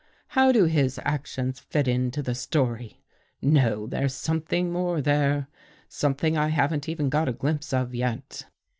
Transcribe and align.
How 0.29 0.51
do 0.51 0.63
his 0.65 0.99
actions 1.05 1.59
fit 1.59 1.87
into 1.87 2.23
the 2.23 2.33
story? 2.33 3.03
No, 3.39 3.85
there's 3.85 4.15
something 4.15 4.71
more 4.71 4.99
there— 4.99 5.47
something 5.87 6.35
I 6.35 6.47
haven't 6.47 6.89
even 6.89 7.07
got 7.07 7.29
a 7.29 7.33
glimpse 7.33 7.71
of 7.71 7.93
yet." 7.93 8.45